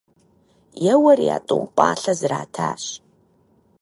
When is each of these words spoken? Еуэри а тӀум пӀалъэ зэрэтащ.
Еуэри 0.91 1.27
а 1.35 1.37
тӀум 1.47 1.63
пӀалъэ 1.75 2.13
зэрэтащ. 2.19 2.83